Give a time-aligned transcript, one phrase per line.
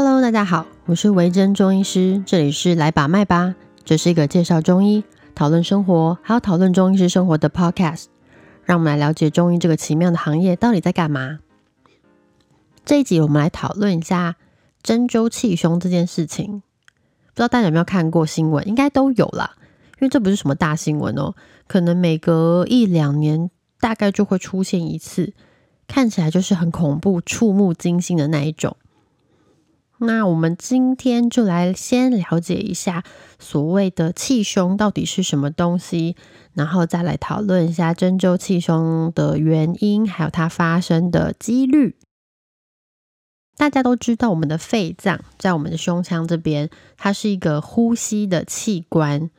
[0.00, 5.02] Hello，大家好，我是维珍中医师，这里是来把脉吧，这是一个介绍中医、
[5.34, 8.04] 讨论生活，还有讨论中医师生活的 Podcast。
[8.62, 11.40] 让我们来了解中医这个奇妙的行业到底在干嘛。
[12.84, 14.36] 这一集我们来讨论一下
[14.84, 16.62] 针灸气胸这件事情。
[17.34, 18.68] 不知道大家有没有看过新闻？
[18.68, 19.56] 应该都有啦，
[19.94, 21.34] 因为这不是什么大新闻哦，
[21.66, 25.34] 可能每隔一两年大概就会出现一次，
[25.88, 28.76] 看起来就是很恐怖、触目惊心的那一种。
[30.00, 33.02] 那我们今天就来先了解一下
[33.38, 36.14] 所谓的气胸到底是什么东西，
[36.54, 41.96] 然后再来讨论一下针灸气胸的原因，还有它发生的几率。
[43.56, 49.30] 大家都知道，我们的肺脏在我们的胸腔这边，它是一个呼吸的器官。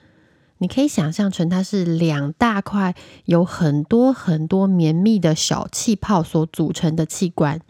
[0.58, 7.62] 你可以想象成它是两大块，有很多很多绵密的小气泡所组成的器官。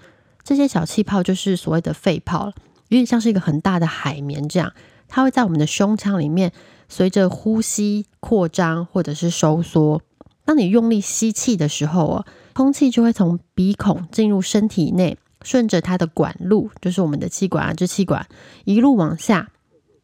[0.44, 2.52] 这些小气泡就是所谓的肺泡
[2.90, 4.74] 有点像是一个很大的海绵这样，
[5.08, 6.52] 它会在我们的胸腔里面
[6.88, 10.02] 随着呼吸扩张或者是收缩。
[10.44, 18.28] 当你用力吸气的时候哦，空气就会从鼻孔进入身体内，顺着它的管路，就是我们的气管啊支气管，
[18.66, 19.50] 一路往下。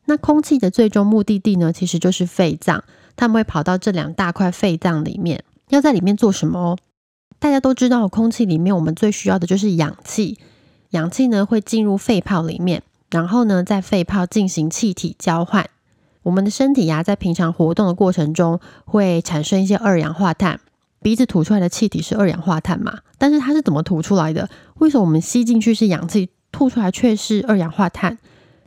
[0.05, 2.83] 那空气的最终目的地呢，其实就是肺脏，
[3.15, 6.77] 它们会跑到这两大块肺脏里面，要在里面做什么哦？
[7.39, 10.37] 大家都知道，空气里面我们最需要的就是氧气。
[10.91, 15.69] 氧气呢会进入肺泡里面，然后呢在肺泡进行气体交换。
[16.23, 20.59] 我们的身体呀，在平常活动的过程中会产生一些二氧化碳，
[21.01, 22.99] 鼻子吐出来的气体是二氧化碳嘛？
[23.17, 24.49] 但是它是怎么吐出来的？
[24.79, 28.17] 为什么我们吸进去是氧气，吐出来却是二氧化碳？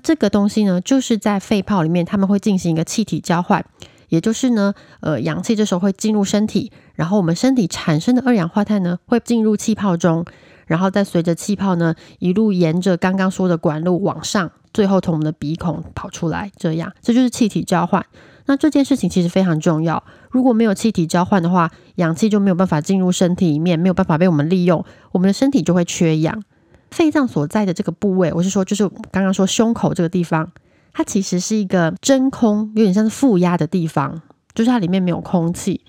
[0.01, 3.65] 这个东西呢，就是在肺泡里面，他们会进行一个气体交换，
[4.09, 10.25] 也就是呢，呃，氧气这时候会进入身体，然后我们身体产生的二氧化碳呢，会进入气泡中。
[10.69, 18.07] 然后再随着气泡呢，一路沿着刚刚说的管路往上，最后从我们的鼻孔跑出来，这样这就是气体交换。
[18.47, 26.43] 那这件事情其实非常重要，如果没有气体交换的话，氧气就没有办法进入身体里面，没有办法被我们利用，我们的身体就会缺氧。
[26.91, 30.51] 肺脏所在的这个部位，我是说，就是刚刚说胸口这个地方，
[30.95, 34.23] 它其实是一个真空，有点像是负压的地方，
[34.55, 35.83] 就是它里面没有空气。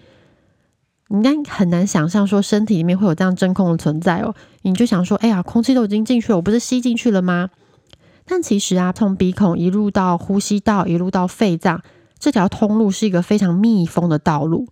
[1.10, 7.50] 你应该很难想象说身体里面会有这样真空的存在哦，你就想说，哎呀，空气都已经进去了，我不是吸进去了吗？
[8.26, 11.82] 但其实啊，从鼻孔一路到呼吸道，一路到肺脏，
[12.20, 14.68] 这条通路是一个非常密封的道路，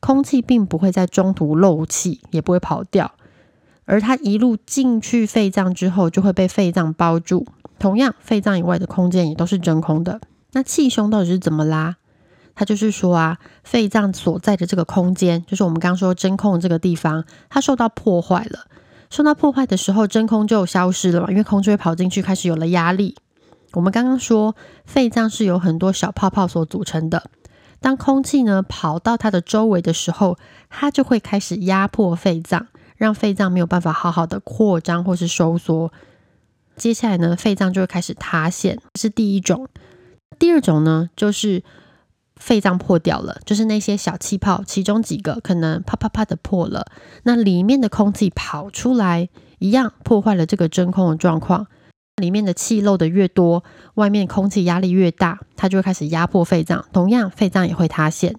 [0.00, 3.12] 空气并不会在中途漏气，也不会跑掉，
[3.86, 7.46] 而它一路进去肺脏之后，就会被肺脏包住。
[7.78, 10.20] 同样，肺脏以外的空间也都是真空的。
[10.52, 11.97] 那气胸到底是怎么啦？
[12.58, 18.66] 它就是说啊，肺脏所在的这个空间，就是我们刚刚说真空这个地方，它受到破坏了。
[19.10, 23.14] 受到破坏的时候，真空就消失了嘛，因为空就会跑进去，开始有了压力。
[23.74, 27.30] 我们刚刚说，肺脏是由很多小泡泡所组成的。
[27.78, 30.36] 当空气呢跑到它的周围的时候，
[30.68, 35.92] 它就会开始压迫肺脏，让肺脏没有办法好好的扩张或是收缩。
[36.74, 39.68] 接下来呢，肺脏就会开始塌陷，这是第一种。
[40.40, 41.62] 第二种呢，就是。
[42.38, 46.86] 肺脏破掉了，就是那些小气泡，其中几个可能啪啪啪的破了，
[47.24, 49.28] 那里面的空气跑出来，
[49.58, 51.66] 一样破坏了这个真空的状况。
[52.16, 53.62] 里面的气漏的越多，
[53.94, 58.34] 外面空气压力越大，它就会开始压迫肺脏，同样肺脏也会塌陷。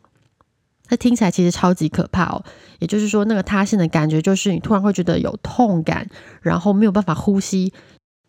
[0.89, 2.43] 那听起来其实超级可怕哦。
[2.79, 6.09] 也就是说，那个塌陷的感觉就是你突然会觉得有痛感，
[6.41, 7.71] 然后没有办法呼吸，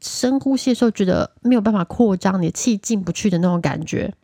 [0.01, 4.15] 深呼吸的时候觉得没有办法扩张，你的气进不去的那种感觉。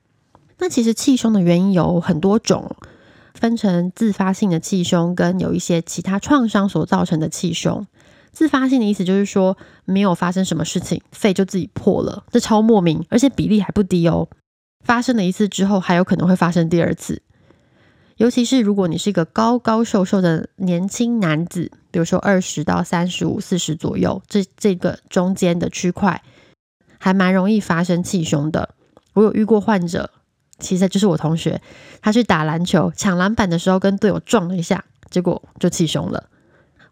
[0.58, 2.76] 那其实气胸的原因有很多种，
[3.34, 7.86] 分成自发性的气胸跟有一些其他创伤所造成的气胸。
[8.32, 14.28] 自发性的意思就是说没有发生什么事情，肺就自己破了，这超莫名，而且比例还不低哦。
[14.84, 17.22] 发生了一次之后，还有可能会发生第二次。
[18.16, 26.22] 尤其是如果你是一个高高瘦瘦的年轻男子，比如说二十到三十五、四十左右，这这个中间的区块
[26.98, 28.70] 还蛮容易发生气胸的。
[29.12, 30.10] 我有遇过患者。
[30.58, 31.60] 其实就是我同学，
[32.00, 36.28] 他去打篮球抢篮板的时候跟队友撞了一下，结果就气胸了。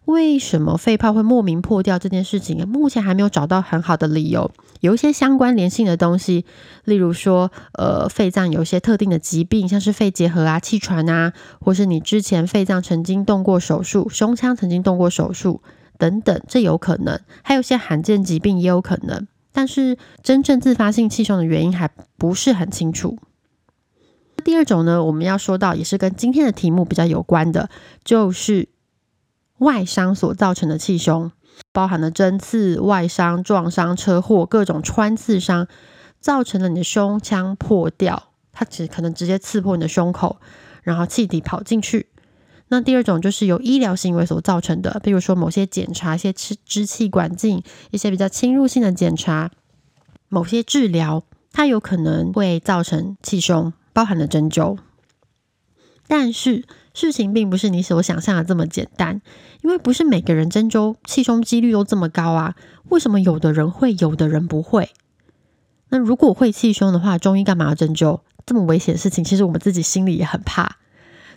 [0.05, 4.51] 为什么肺泡会莫名破掉这件事情，目前还没有找到很好的理由。
[4.81, 6.45] 有一些相关联性的东西，
[6.85, 15.63] 例如说，呃，肺脏有一些特定的疾病，像是肺结核啊、气喘啊，或是你之前肺脏曾经动过手术，胸腔曾经动过手术
[15.97, 17.19] 等等，这有可能。
[17.43, 21.89] 还有一些罕见疾病也有可能，但是真正自发性气胸的原因还
[22.19, 23.19] 不是很清楚。
[24.45, 27.71] 第二种呢，我们要说到也是跟今天的题目比较有关的，
[28.05, 28.69] 就是
[29.59, 31.33] 外伤所造成的气胸。
[31.73, 35.69] 包含了针刺、外伤、撞伤、车祸、各种穿刺伤，
[36.21, 40.41] 造成了你的胸腔破掉，它只可能直接刺破你的胸口，
[40.83, 42.09] 然后气体跑进去。
[42.69, 47.63] 那第二种就是由医疗行为所造成的，比如说某些检查、一些支支气管镜、
[47.93, 49.53] 一些比较侵入性的检查、
[50.29, 54.77] 某些治疗，它有可能会造成气胸，包含了针灸。
[56.07, 59.23] 但是事情并不是你所想象的这么简单，
[59.63, 62.55] 因为不是每个人针灸气胸几率都这么高啊。
[62.91, 64.91] 为什么有的人会，有的人不会？
[65.89, 68.21] 那如果会气胸的话，中医干嘛要针灸？
[68.45, 70.77] 这么危险的事情，其实我们自己心里也很怕。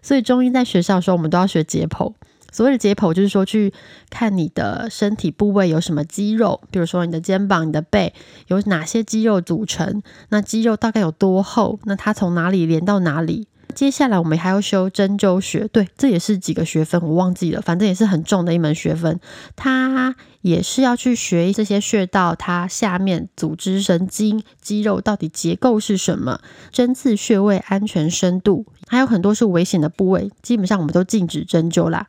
[0.01, 2.13] 所以中医在学校的时候，我们都要学解剖。
[2.51, 3.73] 所谓的解剖，就是说去
[4.09, 8.13] 看你的身体部位有什么肌肉，比如说你的肩膀、你的背
[8.47, 13.47] 有哪些肌肉组成，那肌肉大概有多厚，那它从哪里连到哪里。
[13.75, 19.19] 接下来我们还要修针灸学，对，这也是几个学分，我忘记了，反正也是很重的一门学分。
[19.55, 26.39] 它也是要去学这些穴道，它下面组织、神经、肌肉到底结构是什么，
[26.71, 32.07] 针刺穴位安全深度，还有很多是危险的部位，基本上我们都禁止针灸啦。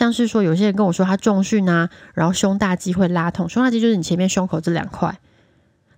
[0.00, 5.20] 像是说，有些人跟我说他重训啊，然后胸大肌会拉痛，胸大肌就是你前面胸口这两块，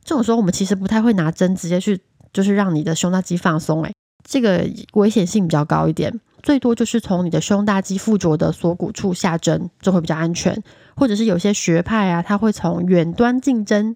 [0.02, 2.00] 这种时候我们其实不太会拿针直接去，
[2.32, 3.92] 就是让你的胸大肌放松，诶，
[4.28, 10.60] 这个危险性比较高一点，最多就是从你的胸大肌附着的锁骨处下针，就会比较安全。
[10.96, 13.94] 或者是有些学派啊，他会从远端竞争。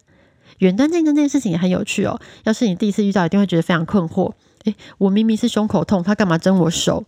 [0.59, 2.21] 远端竞争这件事情也很有趣哦。
[2.45, 4.33] 要是你第一次遇到，一定会觉得非常困惑。
[4.67, 7.05] 诶，我明明是胸口痛，他干嘛针我手？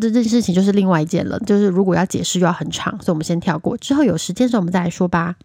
[0.00, 1.38] 这件事情就是另外一件了。
[1.40, 3.76] 就是如果要解释，又要很长，所以我们先跳过。
[3.76, 5.36] 之后有时间的时候，我们再来说吧。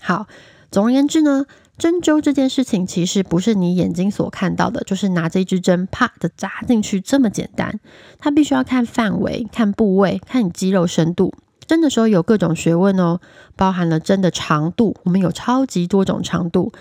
[0.00, 0.26] 好，
[0.70, 1.46] 总而言之呢。
[1.78, 7.80] 针灸这件事情其实不是你眼睛所看到的，就是拿着一支针啪的扎进去这么简单。
[8.18, 11.34] 它必须要看范围、看部位、看你肌肉深度。
[11.66, 13.20] 针的时候有各种学问哦，
[13.56, 16.72] 包含了针的长度，我们有超级多种长度；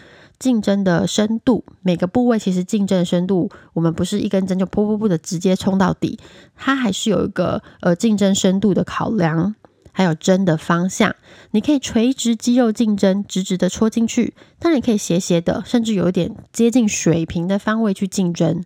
[0.45, 6.19] 竞争的深度，每个部位其实竞争的深度，我们不是一根针就噗噗噗的直接冲到底，
[6.55, 9.55] 它还是有一个呃竞争深度的考量。
[9.97, 11.15] 还有针的方向，
[11.51, 18.63] 你可以垂直肌肉竞争，直直的戳进去；当然也可以斜斜的，甚至有一点接近水平的方位去竞争。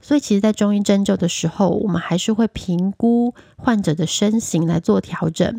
[0.00, 5.58] 所以，其实，在中医针灸的时候，我们还是会评估患者的身形来做调整。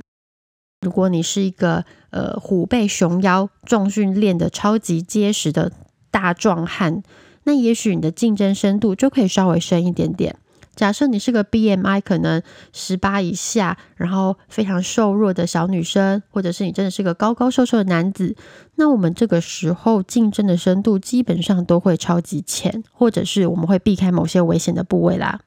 [0.81, 5.71] 如果你是一个呃虎背熊腰、重训练的超级结实的
[6.11, 7.01] 大壮汉，
[7.43, 10.35] 那也许你的竞争深度就可以稍微深一点点。
[10.75, 18.35] 假设你是个 BMI 可能十八以下，然后非常瘦弱的小女生，或者是你真的是个高高瘦瘦的男子，
[18.75, 25.39] 那我们这个时候竞争的深度基本上都会超级浅，或者是我们会避开某些危险的部位啦。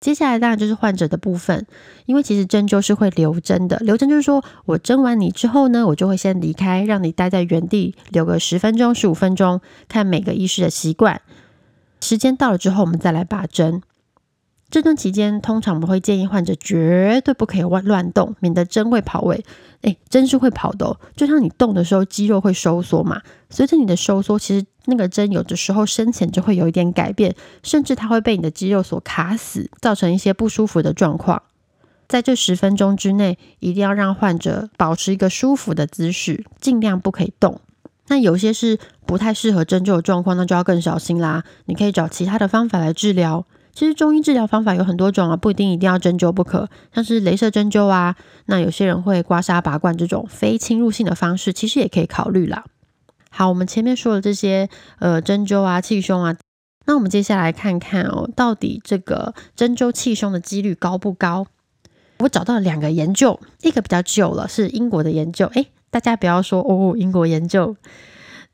[0.00, 1.66] 接下来当然就是患者的部分，
[2.06, 11.20] 因为其实针灸是会留针的，留针就是说我针完你之后呢，我就会先离开，让你待在原地留个十分钟、十五分钟，看每个医师的习惯。
[12.00, 13.82] 时间到了之后，我们再来拔针。
[14.70, 19.44] 这段期间，通常我们会建议患者绝对不可以乱乱动，免得针会跑位。
[19.82, 23.20] 哎，针是会跑的哦，就像你动的时候，肌肉会收缩嘛。
[23.48, 31.42] 随着你的收缩，其实那个针有的时候深浅就会有一点改变，甚至它会被你的肌肉所卡死，造成一些不舒服的状况。
[32.06, 37.60] 在这十分钟之内，一定要让患者保持一个舒服的姿势，尽量不可以动。
[38.08, 41.44] 那有些是不太适合针灸的状况，那就要更小心啦。
[41.64, 43.46] 你可以找其他的方法来治疗。
[43.72, 52.64] 其实中医治疗方法有很多种啊，不一定一定要针灸不可，像是镭射针灸啊，那有些人会刮痧拔罐这种非侵入性的方式，其实也可以考虑啦。
[53.30, 56.36] 好，我们前面说的这些呃针灸啊、气胸啊，
[56.86, 61.46] 那我们接下来看看哦，到底这个针灸气胸的几率高不高？
[62.18, 65.46] 我找到了两个研究，一个比较久了，是英国的研究。
[65.54, 67.76] 诶，大家不要说哦，英国研究。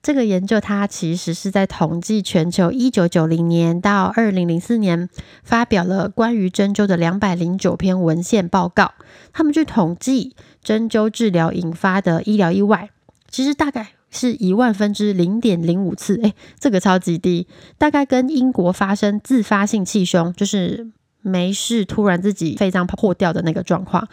[0.06, 5.08] 这个研究它其实是在统计全球一九九零年到二零零四年
[5.42, 8.92] 发表了关于针灸的两百零九篇文献报告。
[9.32, 12.90] 他们去统计针灸治疗引发的医疗意外，
[13.28, 20.86] 其实大概是一万分之零点零五次，诶，这个超级低，大概跟英国发生自发性气胸，就是
[21.20, 24.06] 没事突然自己肺脏破掉的那个状况，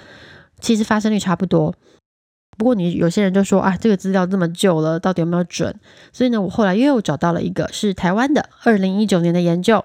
[0.60, 1.76] 其实发生率差不多。
[2.58, 5.74] 不过你有些人就说啊，这个资料这么旧了，到底有没有准？
[6.12, 9.84] 所以呢，我后来又找到了一个是台湾的二零一九年的研究。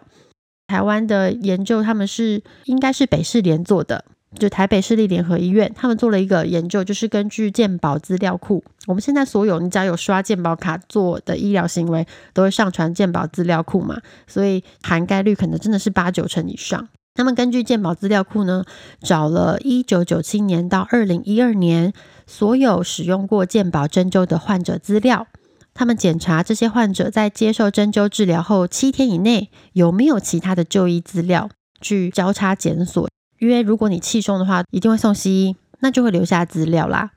[0.66, 4.04] 台湾的研究他们是应该是北市联做的，
[4.38, 16.86] 就台北市立联合医院，他们做了一个研究，就是根据健保资料库，我们现在所有你只要有刷健保卡做的医疗行为，都会上传健保资料库嘛，所以涵盖率可能真的是八九成以上。
[17.14, 18.62] 他们根据健保资料库呢，
[19.00, 21.92] 找了一九九七年到二零一二年
[22.28, 25.26] 所有使用过健保针灸的患者资料。
[25.72, 31.48] 他们检查这些患者在接受针灸治疗后七天以内有没有其他的就医资料，
[31.80, 33.08] 去交叉检索。
[33.38, 37.12] 因为如果你气胸的话，一定会送西医，那就会留下资料啦。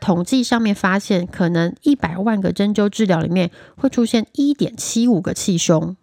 [0.00, 5.96] 统计上面发现，可能一百万个针灸治疗里面会出现一点七五个气胸。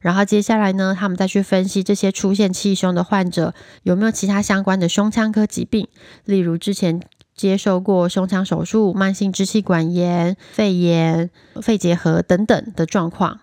[0.00, 5.88] 然后接下来呢，他们再去分析这些出现气胸的患者有没有其他相关的胸腔科疾病，
[6.24, 7.02] 例如之前
[7.38, 11.30] 接受过胸腔手术、慢性支气管炎、肺炎、
[11.62, 13.40] 肺结核等等的状况。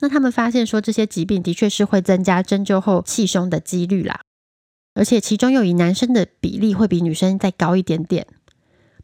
[0.00, 4.20] 那他们发现说，这些疾病的确是会增加针灸后气胸的几率啦，
[4.94, 8.26] 而且其中又以男生的比例会比女生再高一点点。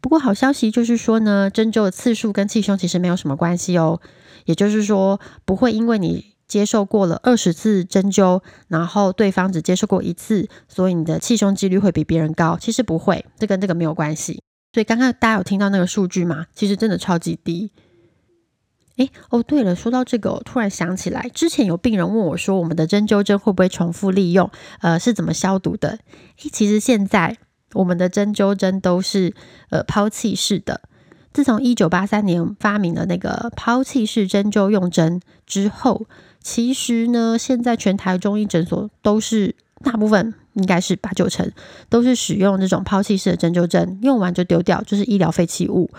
[0.02, 4.02] 不过好消息就是说呢，针灸的次数跟气胸其实没有什么关系哦，
[4.44, 6.33] 也就是说不会因为你。
[6.54, 12.56] 接受过了二十次针灸，然后对方只接受过一次，所以你的气胸几率会比别人高。
[12.56, 14.40] 其实不会，这跟这个没有关系。
[14.72, 16.46] 所以刚刚大家有听到那个数据吗？
[16.54, 17.72] 其实真的超级低。
[18.98, 24.48] 诶，哦，对了，说到这个，我突然想起来，之前有病人问我说，我们的针灸针会不会重复利用？
[24.80, 25.98] 呃，是怎么消毒的？
[26.38, 27.36] 诶，其实现在
[27.72, 29.34] 我们的针灸针都是
[29.70, 30.82] 呃抛弃式的。
[31.32, 36.06] 自从一九八三年发明了那个抛弃式针灸用针之后。
[36.44, 41.50] 其实呢，现在全台中医诊所都是大部分应该是八九成
[41.88, 45.90] 都是使用这种抛弃式的针灸针，用完就丢掉，就是医疗废弃物。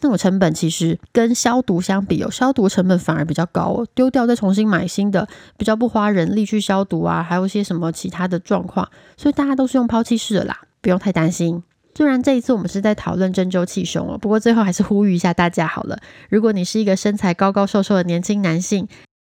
[0.00, 11.62] 那种成本其实跟消毒相比，有消毒成本反而比较高哦，丢掉再重新买新的，比较不花人力去消毒啊，还有一些什么其他的状况，所以大家都是用抛弃式的啦，不用太担心。
[11.94, 15.96] 虽然这一次我们是在讨论针灸气胸哦，不过最后还是呼吁一下大家好了，
[16.28, 18.88] 如果你是一个身材高高瘦瘦的年轻男性。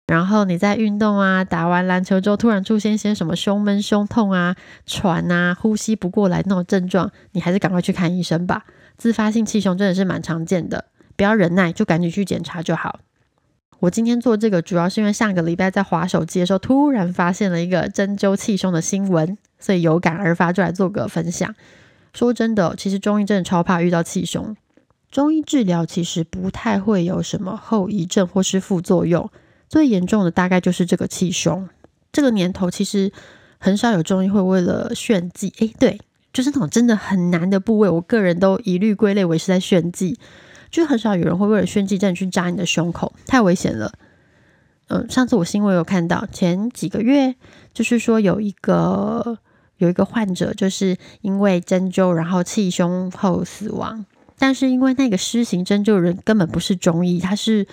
[0.08, 8.66] 然后你在运动啊，打完篮球之后突然出现一些什么胸闷、胸痛啊、喘啊、呼吸不过来那种症状，你还是赶快去看医生吧。
[8.98, 10.86] 自发性气胸真的是蛮常见的，
[11.16, 13.00] 不要忍耐，就赶紧去检查就好。
[13.80, 21.54] 我今天做这个主要是因为上个礼拜在滑手机的时候，突然发现了一个针灸气胸的新闻，所以有感而发，就来做个分享。
[22.14, 24.56] 说真的，其实中医真的超怕遇到气胸，
[25.12, 29.30] 中医治疗其实不太会有什么后遗症或是副作用。
[29.75, 31.67] 最严重的大概就是这个气胸。
[32.13, 33.12] 这个年头其实
[33.58, 36.00] 很少有中医会为了炫技，诶，对，
[36.32, 40.17] 就是那种真的很难的部位，我个人都一律归类为是在炫技。
[40.72, 43.91] 就很少有人会为了炫技，真的去扎你的胸口，太危险了。
[44.88, 47.36] 嗯，上次我新闻有看到，前几个月
[47.74, 49.39] 就是说有一个
[49.75, 54.05] 有一个患者，就是因为针灸然后气胸后死亡，
[54.39, 57.67] 但是因为那个施行针灸人根本不是中医，他是。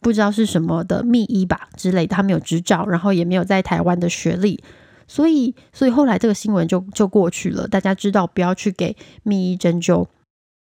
[0.00, 4.62] 不知道是什么的秘医吧之类的，他没有执照，然后也没有在台湾的学历，
[5.06, 7.66] 所以，所以后来这个新闻就就过去了。
[7.66, 10.06] 大家知道不要去给秘医针灸。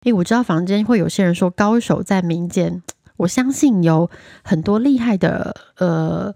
[0.04, 2.82] 诶，我知道房间会有些人说高手在民间，
[3.18, 4.08] 我相信有
[4.42, 6.34] 很多厉害的，呃，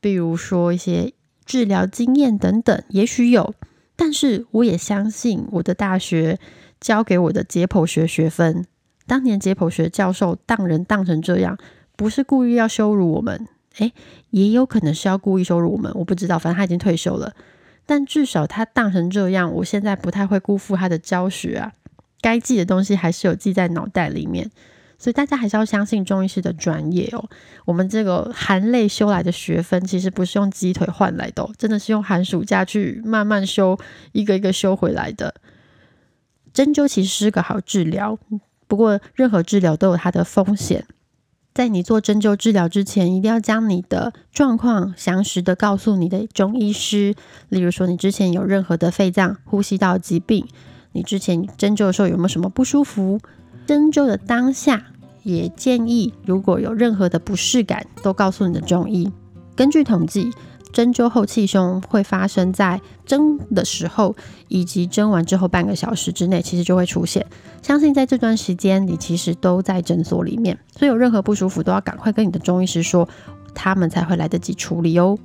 [0.00, 1.12] 比如说一些
[1.46, 3.54] 治疗经验等等，也许有，
[3.96, 6.38] 但是我也相信我的大学
[6.80, 8.66] 教给我的解剖学学分，
[9.06, 11.56] 当年解剖学教授当人当成这样。
[12.00, 13.92] 不是故意要羞辱我们，诶，
[14.30, 16.38] 也有可能是要故意羞辱我们，我不知道。
[16.38, 17.34] 反正他已经退休了，
[17.84, 21.74] 但至少他当成这样，我现在不太会辜负他的教学啊。
[22.22, 24.50] 该记的东西还是有记在脑袋里面，
[24.96, 27.28] 所以大家还是要相信中医师的专业哦。
[27.66, 33.78] 我们这个含泪修来的学分，其实不是用鸡腿换来的，真的是用寒暑假去慢慢修，
[34.12, 35.34] 一个一个修回来的。
[36.54, 38.18] 针灸其实是个好治疗，
[38.66, 40.86] 不过任何治疗都有它的风险。
[41.60, 47.14] 在你做针灸治疗之前，一定要将你的状况详实的告诉你的中医师。
[47.50, 50.46] 例如说，你之前有任何的肺脏、呼吸道疾病，
[50.92, 53.20] 你之前针灸的时候有没有什么不舒服？
[53.66, 54.86] 针灸的当下，
[55.22, 59.12] 也建议如果有任何的不适感，都告诉你的中医。
[59.54, 60.30] 根据统计。
[60.72, 64.14] 针灸后气胸会发生在针的时候，
[64.48, 67.26] 以及针完之后半个小时之内，其实就会出现。
[67.62, 73.08] 相信在这段时间，你其实都在诊所里面，所以有任何不舒服都要赶快跟你的中医师说，
[73.54, 75.18] 他们才会来得及处理哦。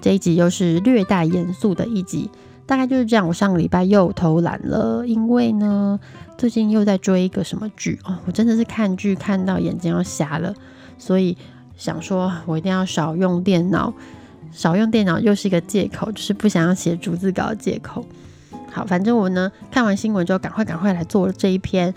[0.00, 2.30] 这一集又是略带严肃的一集，
[2.66, 3.28] 大概就是这样。
[3.28, 6.00] 我上个礼拜又偷懒了，因为呢，
[6.38, 10.54] 最近又在追一个什么剧哦，我真的是看剧看到眼睛要瞎了，
[10.96, 11.36] 所以
[11.76, 13.92] 想说我一定要少用电脑。
[14.52, 18.04] 少用电脑又是一个借口，就是不想要写逐字稿的借口。
[18.70, 21.92] 好，反正我呢看完新闻之后，赶快赶快来做这一篇。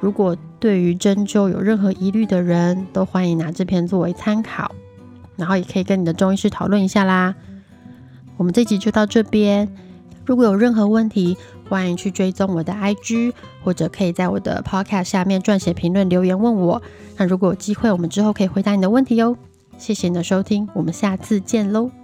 [0.00, 4.74] 如果对于针灸有任何疑虑的人，都欢迎拿这篇作为参考，
[5.36, 7.34] 然后也可以跟你的中医师讨论一下啦。
[8.36, 9.68] 我们这集就到这边，
[10.24, 11.36] 如果有任何问题，
[11.68, 16.80] 欢迎去追踪我的 IG，或者可以在我的 Podcast 下面撰写评论留言问我。
[17.16, 19.36] 那如果有机会，我们之后可以回答你的问题哟、哦。
[19.80, 21.99] 谢谢你的收听我们下次见喽。